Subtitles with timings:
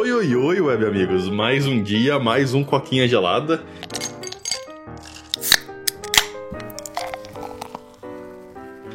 [0.00, 1.28] Oi, oi, oi, web amigos.
[1.28, 3.64] Mais um dia, mais um coquinha gelada.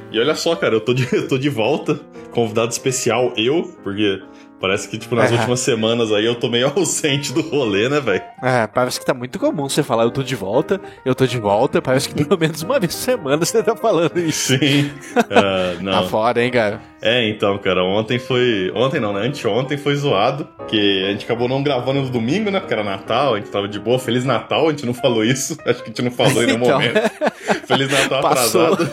[0.10, 1.99] E olha só, cara, eu tô de, eu tô de volta.
[2.31, 4.24] Convidado especial, eu, porque
[4.64, 5.36] Parece que, tipo, nas é.
[5.36, 8.24] últimas semanas aí eu tô meio ausente do rolê, né, velho?
[8.42, 11.38] É, parece que tá muito comum você falar, eu tô de volta, eu tô de
[11.38, 11.82] volta.
[11.82, 14.58] Parece que pelo menos uma vez por semana você tá falando isso.
[14.58, 14.90] Sim.
[15.18, 15.92] Uh, não.
[15.92, 16.80] tá fora, hein, cara?
[17.02, 18.71] É, então, cara, ontem foi.
[18.73, 19.27] Ontem não, né?
[19.27, 20.48] Anteontem foi zoado.
[20.70, 22.62] Que a gente acabou não gravando no domingo, né?
[22.62, 23.99] Porque era Natal, a gente tava de boa.
[23.99, 25.57] Feliz Natal, a gente não falou isso.
[25.66, 26.80] Acho que a gente não falou em nenhum então...
[26.80, 27.02] momento.
[27.68, 28.90] Feliz Natal atrasado.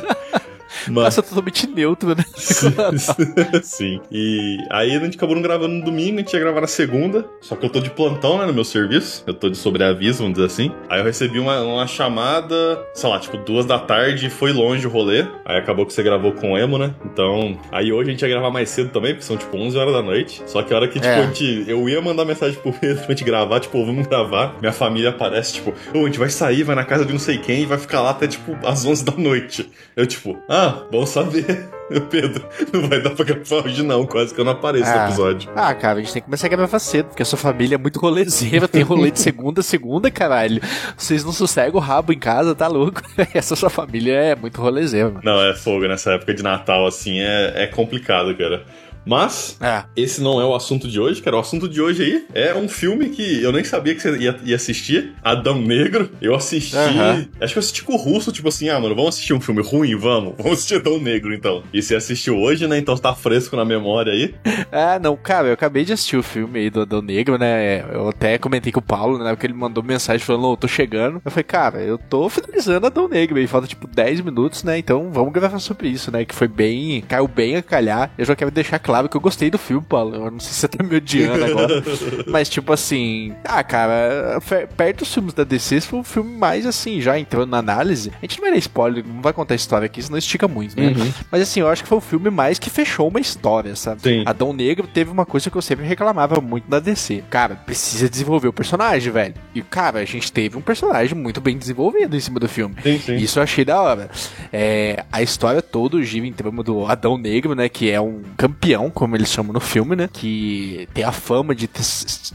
[0.88, 1.04] Mas...
[1.04, 2.24] Passa totalmente neutro, né?
[3.62, 4.00] Sim.
[4.10, 7.24] E aí a gente acabou não gravando no domingo, a gente ia gravar na segunda.
[7.40, 9.22] Só que eu tô de plantão, né, no meu serviço.
[9.26, 10.72] Eu tô de sobreaviso, vamos dizer assim.
[10.88, 12.54] Aí eu recebi uma, uma chamada,
[12.94, 15.26] sei lá, tipo, duas da tarde e foi longe o rolê.
[15.44, 16.94] Aí acabou que você gravou com o Emo, né?
[17.04, 19.92] Então, aí hoje a gente ia gravar mais cedo também, porque são tipo 11 horas
[19.94, 20.42] da noite.
[20.46, 21.20] Só que a hora que, tipo, é.
[21.20, 24.56] a gente, eu ia mandar mensagem pro Pedro pra gente gravar, tipo, vamos gravar.
[24.60, 27.38] Minha família aparece, tipo, ô, a gente vai sair, vai na casa de não sei
[27.38, 29.70] quem e vai ficar lá até, tipo, às 11 da noite.
[29.96, 31.68] Eu, tipo, ah, bom saber.
[32.08, 34.98] Pedro, não vai dar pra gravar hoje não, quase que eu não apareço ah.
[34.98, 35.50] no episódio.
[35.56, 37.78] Ah, cara, a gente tem que começar a gravar cedo, porque a sua família é
[37.78, 40.62] muito rolezeira, tem rolê de segunda a segunda, caralho.
[40.96, 43.02] Vocês não sossegam o rabo em casa, tá louco?
[43.34, 45.08] Essa sua família é muito rolezeira.
[45.08, 45.20] Mano.
[45.24, 48.64] Não, é fogo, nessa época de Natal, assim, é, é complicado, cara.
[49.04, 49.84] Mas, é.
[49.96, 51.36] esse não é o assunto de hoje, cara.
[51.36, 54.38] O assunto de hoje aí é um filme que eu nem sabia que você ia,
[54.44, 55.14] ia assistir.
[55.22, 56.10] Adão Negro.
[56.20, 56.76] Eu assisti.
[56.76, 57.26] Uhum.
[57.40, 59.62] Acho que eu assisti com o russo, tipo assim, ah, mano, vamos assistir um filme
[59.62, 59.96] ruim?
[59.96, 60.34] Vamos.
[60.40, 61.62] Vamos assistir Adão Negro, então.
[61.72, 62.78] E você assistiu hoje, né?
[62.78, 64.34] Então tá fresco na memória aí.
[64.72, 67.84] Ah, não, cara, eu acabei de assistir o filme aí do Adão Negro, né?
[67.92, 69.30] Eu até comentei com o Paulo, né?
[69.30, 71.20] Porque ele mandou mensagem falando, ô, oh, tô chegando.
[71.24, 73.46] Eu falei, cara, eu tô finalizando Adão Negro aí.
[73.46, 74.78] Falta tipo 10 minutos, né?
[74.78, 76.24] Então vamos gravar sobre isso, né?
[76.24, 77.02] Que foi bem.
[77.02, 78.10] Caiu bem a calhar.
[78.16, 80.14] Eu já quero deixar claro que eu gostei do filme, Paulo.
[80.14, 81.82] Eu não sei se você tá me odiando agora.
[82.28, 83.32] mas, tipo assim.
[83.44, 84.40] Ah, cara,
[84.76, 88.12] perto dos filmes da DC, esse foi o filme mais assim, já entrando na análise.
[88.20, 90.78] A gente não vai dar spoiler, não vai contar a história aqui, senão estica muito,
[90.78, 90.88] né?
[90.88, 91.12] Uhum.
[91.30, 94.02] Mas assim, eu acho que foi o filme mais que fechou uma história, sabe?
[94.02, 94.22] Sim.
[94.26, 97.24] Adão Negro teve uma coisa que eu sempre reclamava muito da DC.
[97.30, 99.34] Cara, precisa desenvolver o personagem, velho.
[99.54, 102.74] E, cara, a gente teve um personagem muito bem desenvolvido em cima do filme.
[102.82, 103.16] Sim, sim.
[103.16, 104.10] Isso eu achei da hora.
[104.52, 107.68] É, a história toda gira em torno do Adão Negro, né?
[107.68, 110.08] Que é um campeão, como eles chamam no filme, né?
[110.10, 111.82] Que tem a fama de ter,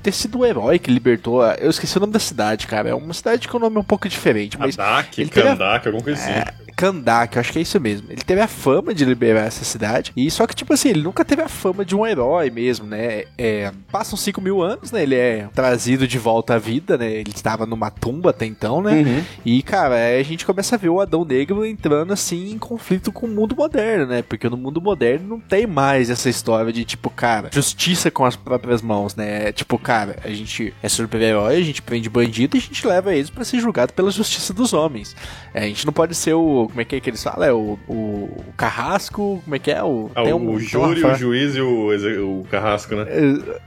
[0.04, 1.42] ter sido o herói que libertou.
[1.42, 2.90] A, eu esqueci o nome da cidade, cara.
[2.90, 4.60] É uma cidade que o nome é um pouco diferente.
[4.60, 6.32] Mas Kandak, Kandak, alguma coisa assim.
[6.32, 8.08] É, Kandak, eu acho que é isso mesmo.
[8.10, 10.12] Ele teve a fama de liberar essa cidade.
[10.16, 13.24] E só que, tipo assim, ele nunca teve a fama de um herói mesmo, né?
[13.38, 15.04] É, passam 5 mil anos, né?
[15.04, 17.12] Ele é trazido de volta à vida, né?
[17.12, 18.94] Ele estava numa tumba até então, né?
[18.94, 19.24] Uhum.
[19.46, 23.26] E, cara, a gente começa a ver o Adão Negro entrando assim em conflito com
[23.26, 24.22] o mundo moderno, né?
[24.22, 28.36] Porque no mundo moderno não tem mais essa história de, tipo, cara, justiça com as
[28.36, 29.52] próprias mãos, né?
[29.52, 33.30] Tipo, cara, a gente é super-herói, a gente prende bandido e a gente leva eles
[33.30, 35.16] para ser julgado pela justiça dos homens.
[35.56, 37.48] É, a gente não pode ser o como é que é que eles falam?
[37.48, 39.82] É o, o, carrasco, como é que é?
[39.82, 43.06] O, ah, um, o júri, o juiz e o, o carrasco, né?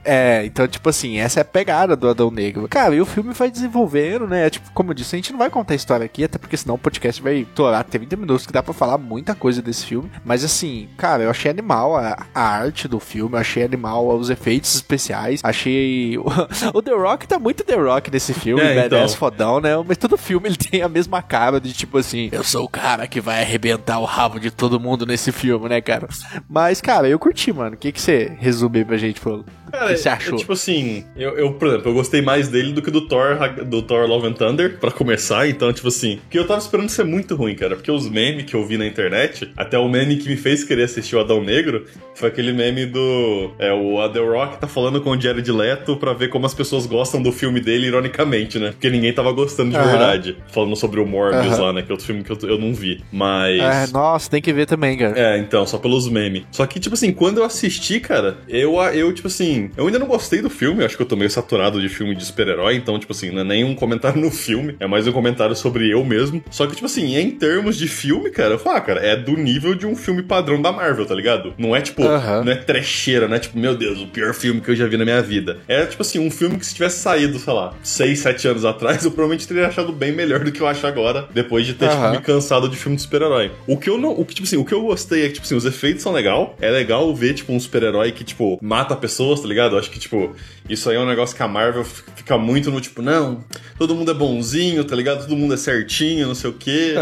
[0.04, 2.68] É, então, tipo assim, essa é a pegada do Adão Negro.
[2.68, 4.50] Cara, e o filme vai desenvolvendo, né?
[4.50, 6.74] Tipo, como eu disse, a gente não vai contar a história aqui, até porque senão
[6.74, 10.10] o podcast vai torar 30 minutos, que dá pra falar muita coisa desse filme.
[10.22, 14.28] Mas assim, cara, eu achei animal a, a arte do filme, eu achei animal os
[14.28, 16.18] efeitos especiais, achei.
[16.18, 19.18] o The Rock tá muito The Rock nesse filme, é, Badass então.
[19.18, 19.70] fodão, né?
[19.86, 23.06] Mas todo filme ele tem a mesma cara de tipo assim, eu sou o cara
[23.06, 26.08] que vai arrebentar o rabo de todo mundo nesse filme, né, cara?
[26.48, 27.76] Mas, cara, eu curti, mano.
[27.76, 29.44] O que, que você resume pra gente, Paulo?
[29.70, 30.34] Cara, o que você achou?
[30.34, 33.36] É, tipo assim, eu, eu, por exemplo, eu gostei mais dele do que do Thor,
[33.64, 35.48] do Thor Love and Thunder, pra começar.
[35.48, 37.76] Então, tipo assim, que eu tava esperando ser muito ruim, cara.
[37.76, 40.84] Porque os memes que eu vi na internet, até o meme que me fez querer
[40.84, 41.84] assistir o Adão Negro,
[42.14, 43.52] foi aquele meme do.
[43.58, 46.86] É, o Adel Rock tá falando com o Jared Leto pra ver como as pessoas
[46.86, 48.70] gostam do filme dele, ironicamente, né?
[48.70, 49.84] Porque ninguém tava gostando de uhum.
[49.84, 50.36] verdade.
[50.48, 51.66] Falando sobre o Morbius uhum.
[51.66, 51.82] lá, né?
[51.82, 53.02] Que é outro filme que eu, eu não vi.
[53.12, 53.60] Mas.
[53.60, 55.18] É, nossa, tem que ver também, cara.
[55.18, 56.44] É, então, só pelos memes.
[56.50, 60.06] Só que, tipo assim, quando eu assisti, cara, eu, eu tipo assim, eu ainda não
[60.06, 60.80] gostei do filme.
[60.80, 62.76] Eu acho que eu tô meio saturado de filme de super-herói.
[62.76, 64.76] Então, tipo assim, não é nem um comentário no filme.
[64.80, 66.42] É mais um comentário sobre eu mesmo.
[66.50, 69.36] Só que, tipo assim, em termos de filme, cara, eu falo, ah, cara, é do
[69.36, 71.54] nível de um filme padrão da Marvel, tá ligado?
[71.58, 74.70] Não é tipo, não é trecheira, não é tipo, meu Deus, o pior filme que
[74.70, 75.58] eu já vi na minha vida.
[75.66, 79.04] É tipo assim, um filme que se tivesse saído, sei lá, 6, 7 anos atrás,
[79.04, 82.10] eu provavelmente teria achado bem melhor do que eu acho agora, depois de ter, tipo,
[82.10, 83.50] me cansado de filme de super-herói.
[83.66, 84.10] O que eu não.
[84.12, 86.12] O que, tipo assim, o que eu gostei é que, tipo assim, os efeitos são
[86.12, 86.56] legal.
[86.60, 89.74] É legal ver, tipo, um super-herói que, tipo, mata pessoas, tá ligado?
[89.74, 90.34] Eu acho que, tipo,
[90.68, 93.42] isso aí é um negócio que a Marvel fica muito no tipo, não,
[93.78, 95.20] todo mundo é bonzinho, tá ligado?
[95.22, 96.94] Todo mundo é certinho, não sei o quê.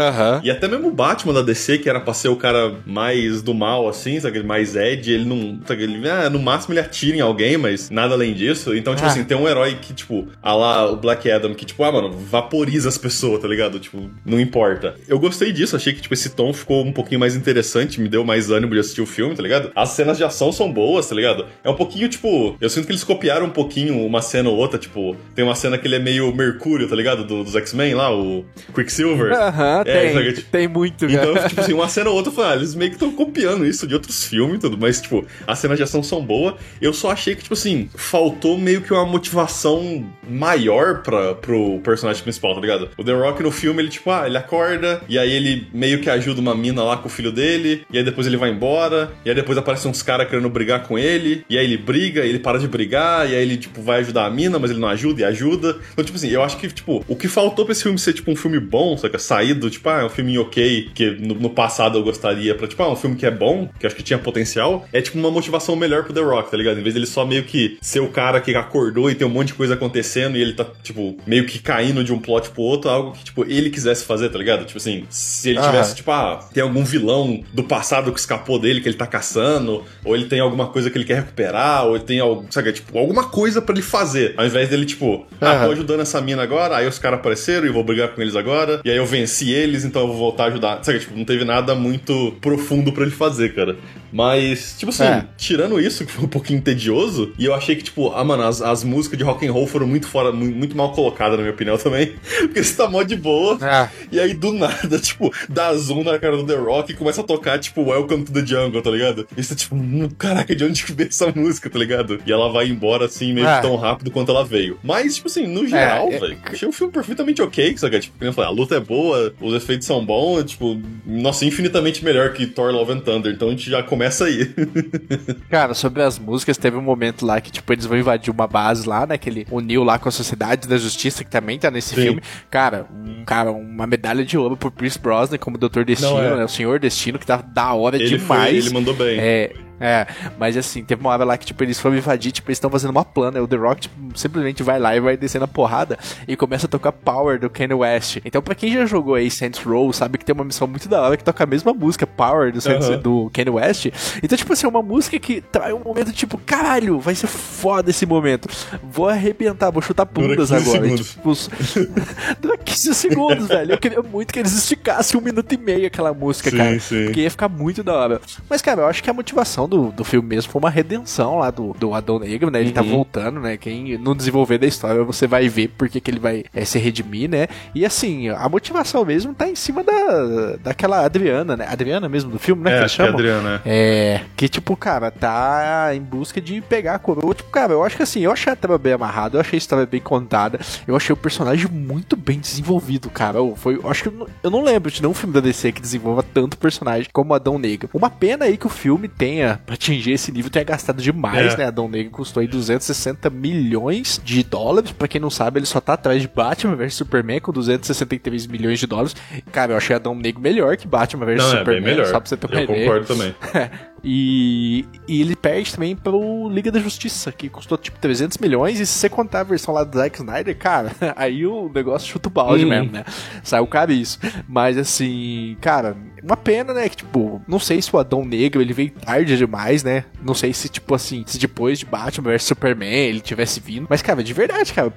[0.43, 3.53] E até mesmo o Batman da DC, que era pra ser o cara mais do
[3.53, 4.41] mal, assim, sabe?
[4.43, 5.59] Mais Ed, ele não.
[5.67, 5.83] Sabe?
[5.83, 8.75] Ele, ah, no máximo ele atira em alguém, mas nada além disso.
[8.75, 9.11] Então, tipo Ah.
[9.11, 12.11] assim, tem um herói que, tipo, a lá, o Black Adam, que, tipo, ah, mano,
[12.11, 13.79] vaporiza as pessoas, tá ligado?
[13.79, 14.95] Tipo, não importa.
[15.07, 18.23] Eu gostei disso, achei que, tipo, esse tom ficou um pouquinho mais interessante, me deu
[18.23, 19.71] mais ânimo de assistir o filme, tá ligado?
[19.75, 21.45] As cenas de ação são boas, tá ligado?
[21.63, 24.77] É um pouquinho, tipo, eu sinto que eles copiaram um pouquinho uma cena ou outra,
[24.79, 27.23] tipo, tem uma cena que ele é meio Mercúrio, tá ligado?
[27.23, 29.31] Do- dos X-Men lá, o Quicksilver.
[29.33, 30.33] Aham, É, tem.
[30.33, 31.49] tipo, Tem muito, então, cara.
[31.49, 33.87] tipo assim, uma cena ou outra, eu falei, ah, eles meio que estão copiando isso
[33.87, 36.55] de outros filmes e tudo, mas, tipo, as cenas de ação são boas.
[36.81, 42.21] Eu só achei que, tipo assim, faltou meio que uma motivação maior pra, pro personagem
[42.23, 42.89] principal, tá ligado?
[42.97, 46.09] O The Rock no filme, ele, tipo, ah, ele acorda, e aí ele meio que
[46.09, 49.29] ajuda uma mina lá com o filho dele, e aí depois ele vai embora, e
[49.29, 52.39] aí depois aparecem uns caras querendo brigar com ele, e aí ele briga, e ele
[52.39, 55.21] para de brigar, e aí ele, tipo, vai ajudar a mina, mas ele não ajuda
[55.21, 55.77] e ajuda.
[55.93, 58.31] Então, tipo assim, eu acho que, tipo, o que faltou pra esse filme ser, tipo,
[58.31, 59.19] um filme bom, saca?
[59.19, 62.81] Saído, tipo, ah, é um filme ok, que no, no passado eu gostaria pra, tipo,
[62.83, 65.75] ah, um filme que é bom, que acho que tinha potencial, é, tipo, uma motivação
[65.75, 66.79] melhor pro The Rock, tá ligado?
[66.79, 69.47] Em vez dele só meio que ser o cara que acordou e tem um monte
[69.47, 72.89] de coisa acontecendo e ele tá, tipo, meio que caindo de um plot pro outro,
[72.89, 74.65] algo que, tipo, ele quisesse fazer, tá ligado?
[74.65, 78.81] Tipo assim, se ele tivesse, tipo, ah, tem algum vilão do passado que escapou dele
[78.81, 82.03] que ele tá caçando, ou ele tem alguma coisa que ele quer recuperar, ou ele
[82.05, 85.71] tem algo, sabe, tipo, alguma coisa pra ele fazer, ao invés dele, tipo, ah, tô
[85.71, 88.81] ajudando essa mina agora, aí os caras apareceram e eu vou brigar com eles agora,
[88.83, 90.83] e aí eu venci eles, então eu vou voltar a ajudar.
[90.83, 93.75] Sabe, tipo, não teve nada muito profundo pra ele fazer, cara.
[94.11, 95.25] Mas, tipo assim, É.
[95.37, 98.61] tirando isso, que foi um pouquinho tedioso, e eu achei que, tipo, ah, mano, as,
[98.61, 101.53] as músicas de rock and roll foram muito fora, mu- muito mal colocadas, na minha
[101.53, 102.13] opinião, também.
[102.39, 103.57] Porque você tá mó de boa.
[103.61, 107.21] Ah, E aí, do nada, tipo, dá zoom na cara do The Rock e começa
[107.21, 109.27] a tocar, tipo, Welcome to the Jungle, tá ligado?
[109.35, 112.19] E você, tipo, hum, caraca, de onde que veio essa música, tá ligado?
[112.25, 113.57] E ela vai embora, assim, meio Ah.
[113.57, 114.79] que tão rápido quanto ela veio.
[114.83, 117.99] Mas, tipo assim, no geral, é- velho, achei um filme perfeitamente ok, sabe?
[117.99, 122.03] Tipo, como eu falei, a luta é boa, os efeitos são bons, tipo, nossa, infinitamente
[122.03, 123.33] melhor que Thor Love and Thunder.
[123.33, 124.53] Então a gente já começa aí.
[125.49, 128.87] Cara, sobre as músicas, teve um momento lá que, tipo, eles vão invadir uma base
[128.87, 129.17] lá, né?
[129.17, 132.01] Que ele uniu lá com a Sociedade da Justiça, que também tá nesse Sim.
[132.01, 132.21] filme.
[132.49, 136.37] Cara, um, cara, uma medalha de ouro pro Chris Brosnan como Doutor Destino, Não, é.
[136.37, 136.45] né?
[136.45, 138.49] O Senhor Destino, que tá da hora ele demais.
[138.49, 139.17] foi, ele mandou bem.
[139.19, 140.07] É, é,
[140.37, 142.91] mas assim, teve uma hora lá que, tipo, eles foram invadir, tipo, eles estão fazendo
[142.91, 145.97] uma plana, o The Rock, tipo, simplesmente vai lá e vai descendo a porrada
[146.27, 148.17] e começa a tocar Power do Kanye West.
[148.25, 151.01] Então, pra quem já jogou aí Saints Row, sabe que tem uma missão muito da
[151.01, 153.87] hora que toca a mesma música, Power, do, Saints- do Kanye West.
[154.23, 157.89] Então, tipo assim, é uma música que traz um momento, tipo, caralho, vai ser foda
[157.89, 158.47] esse momento.
[158.83, 160.87] Vou arrebentar, vou chutar bundas 15 agora.
[160.87, 161.33] E, tipo,
[162.39, 163.73] Dura 15 segundos, velho.
[163.73, 166.79] Eu queria muito que eles esticassem um minuto e meio aquela música, Sim, cara.
[166.79, 167.05] sim.
[167.05, 168.21] Porque ia ficar muito da hora.
[168.49, 171.51] Mas, cara, eu acho que a motivação do, do filme mesmo foi uma redenção lá
[171.51, 172.59] do, do Adão Negro, né?
[172.61, 172.89] Ele tá Uhum.
[172.89, 173.57] voltando, né?
[173.57, 177.29] Quem no desenvolver da história você vai ver porque que ele vai é, se redimir,
[177.29, 177.47] né?
[177.75, 181.67] E assim, a motivação mesmo tá em cima da, daquela Adriana, né?
[181.69, 182.75] Adriana mesmo do filme, né?
[182.75, 183.19] é, que acho que é chamam.
[183.19, 183.61] Adriano, né?
[183.65, 187.33] É, que tipo, cara, tá em busca de pegar a coroa.
[187.33, 189.59] Tipo, cara, eu acho que assim, eu achei a trama bem amarrada, eu achei a
[189.59, 193.37] história bem contada, eu achei o personagem muito bem desenvolvido, cara.
[193.39, 195.71] Eu, foi, eu acho que eu não, eu não lembro de nenhum filme da DC
[195.71, 197.89] que desenvolva tanto personagem como Adão Negro.
[197.93, 201.57] Uma pena aí que o filme tenha, pra atingir esse nível, tenha gastado demais, É.
[201.57, 201.65] né?
[201.65, 204.91] Adão Negro custou aí 260 milhões de dólares.
[204.91, 208.79] Pra quem não sabe, ele só tá atrás de Batman vs Superman com 263 milhões
[208.79, 209.15] de dólares.
[209.51, 212.05] Cara, eu achei Adão Negro melhor que Batman vs Não, é Superman, bem melhor.
[212.07, 212.79] só pra você ter uma Eu ideia.
[212.85, 213.35] concordo também.
[214.03, 218.79] E, e ele perde também pro Liga da Justiça, que custou tipo 300 milhões.
[218.79, 222.27] E se você contar a versão lá do Zack Snyder, cara, aí o negócio chuta
[222.29, 222.69] o balde Uhum.
[222.69, 223.03] mesmo, né?
[223.43, 224.19] Saiu caro isso.
[224.47, 226.89] Mas assim, cara, uma pena, né?
[226.89, 230.05] Que tipo, não sei se o Adão Negro ele veio tarde demais, né?
[230.23, 233.87] Não sei se, tipo assim, se depois de Batman vs Superman ele tivesse vindo.
[233.89, 234.91] Mas, cara, de verdade, cara,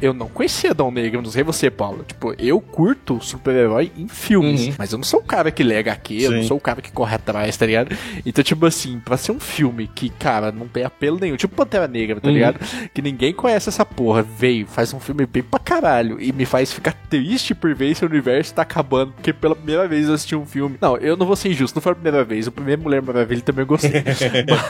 [0.00, 2.04] eu não conhecia Adão Negro, não sei você, Paulo.
[2.06, 4.74] Tipo, eu curto super-herói em filmes, Uhum.
[4.78, 6.48] mas eu não sou o cara que lê HQ, eu não Sim.
[6.48, 7.96] sou o cara que corre atrás, tá ligado?
[8.26, 11.88] Então, tipo assim, pra ser um filme que, cara, não tem apelo nenhum, tipo Pantera
[11.88, 12.34] Negra, tá Uhum.
[12.34, 12.60] ligado?
[12.92, 16.72] Que ninguém conhece essa porra, veio, faz um filme bem pra caralho e me faz
[16.72, 20.46] ficar triste por ver esse universo tá acabando, porque pela primeira vez eu assisti um
[20.46, 20.76] filme.
[20.80, 23.40] Não, eu não vou ser injusto, não foi a primeira vez, o primeiro Mulher Maravilha
[23.40, 24.02] também eu gostei.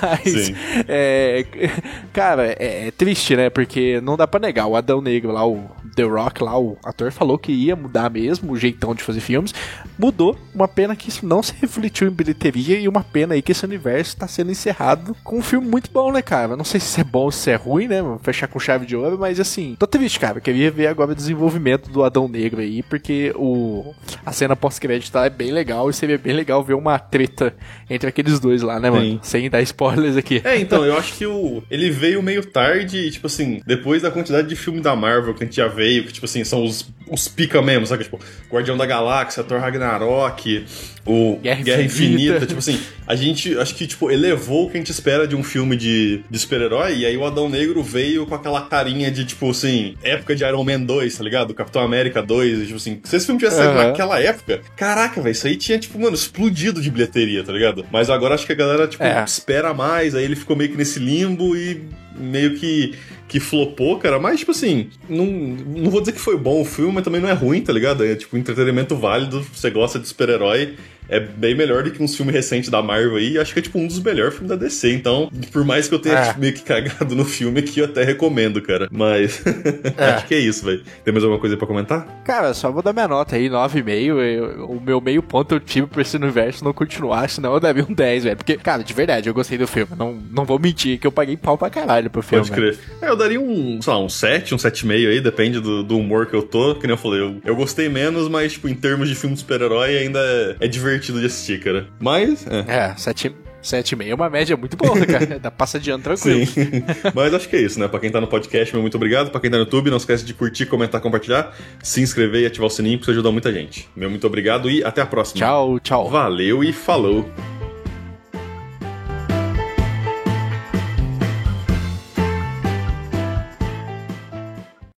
[0.03, 0.53] Mas,
[0.89, 1.45] é,
[2.13, 3.51] cara, é, é triste, né?
[3.51, 7.13] Porque não dá pra negar, o Adão Negro lá, o The Rock lá, o ator,
[7.13, 9.55] falou que ia mudar mesmo o jeitão de fazer filmes.
[9.99, 10.37] Mudou.
[10.55, 13.65] Uma pena que isso não se refletiu em bilheteria e uma pena aí que esse
[13.65, 16.57] universo tá sendo encerrado com um filme muito bom, né, cara?
[16.57, 18.03] Não sei se é bom ou se é ruim, né?
[18.03, 20.41] Vou fechar com chave de ouro, mas assim, tô triste, cara.
[20.41, 25.27] Queria ver agora o desenvolvimento do Adão Negro aí, porque o a cena pós-crédito tá
[25.27, 27.55] é bem legal e seria bem legal ver uma treta
[27.89, 29.05] entre aqueles dois lá, né, mano?
[29.05, 29.21] Sim.
[29.23, 30.41] Sem dar spoilers aqui.
[30.45, 34.11] É, então, eu acho que o ele veio meio tarde e, tipo assim, depois da
[34.11, 36.89] quantidade de filme da Marvel que a gente já veio, que, tipo assim, são os,
[37.11, 38.05] os pica mesmo, sabe?
[38.05, 38.19] Tipo,
[38.51, 40.65] Guardião da Galáxia, Thor Ragnarok,
[41.05, 42.23] o Guerra, Guerra Infinita.
[42.23, 42.47] Infinita.
[42.47, 45.43] tipo assim, a gente, acho que, tipo, elevou o que a gente espera de um
[45.43, 49.51] filme de, de super-herói, e aí o Adão Negro veio com aquela carinha de, tipo
[49.51, 51.53] assim, época de Iron Man 2, tá ligado?
[51.53, 53.85] Capitão América 2, e, tipo assim, se esse filme tivesse saído uhum.
[53.89, 57.85] naquela época, caraca, velho, isso aí tinha, tipo, mano, explodido de bilheteria, tá ligado?
[57.93, 59.23] Mas agora acho que a galera, tipo, é.
[59.23, 61.83] espera mais, aí ele ficou meio que nesse limbo e
[62.17, 62.95] meio que
[63.27, 66.93] que flopou, cara, mas, tipo assim, não, não vou dizer que foi bom o filme,
[66.93, 68.05] mas também não é ruim, tá ligado?
[68.05, 70.77] É, tipo, entretenimento válido, você gosta de super-herói,
[71.09, 73.39] é bem melhor do que uns filmes recentes da Marvel aí.
[73.39, 74.93] Acho que é tipo um dos melhores filmes da DC.
[74.93, 76.29] Então, por mais que eu tenha é.
[76.29, 78.89] tipo, meio que cagado no filme aqui, eu até recomendo, cara.
[78.91, 79.43] Mas
[79.97, 80.05] é.
[80.05, 80.83] acho que é isso, velho.
[81.05, 82.07] Tem mais alguma coisa para comentar?
[82.25, 84.67] Cara, só vou dar minha nota aí, 9,5.
[84.69, 87.93] O meu meio ponto eu tive pra esse universo não continuar, senão eu daria um
[87.93, 88.37] 10, velho.
[88.37, 89.93] Porque, cara, de verdade, eu gostei do filme.
[89.97, 92.47] Não, não vou mentir que eu paguei pau pra caralho pro filme.
[92.49, 92.79] Pode crer.
[93.01, 96.27] É, eu daria um, sei lá, um 7, um 7,5 aí, depende do, do, humor
[96.27, 96.75] que eu tô.
[96.75, 99.41] Que nem eu falei, eu, eu gostei menos, mas, tipo, em termos de filme de
[99.41, 101.89] super-herói, ainda é, é divertido divertido de assistir, cara.
[102.01, 102.47] Mas.
[102.47, 105.39] É, é sete, 7,5 é uma média muito boa, cara.
[105.39, 106.47] Dá passa de ano tranquilo.
[106.47, 106.85] Sim.
[107.15, 107.89] Mas acho que é isso, né?
[107.89, 109.31] Pra quem tá no podcast, meu muito obrigado.
[109.31, 112.67] Pra quem tá no YouTube, não esquece de curtir, comentar, compartilhar, se inscrever e ativar
[112.67, 113.89] o sininho, porque isso ajuda muita gente.
[113.97, 115.39] Meu muito obrigado e até a próxima.
[115.39, 116.09] Tchau, tchau.
[116.11, 117.29] Valeu e falou.